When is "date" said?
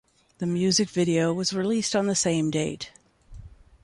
2.49-2.91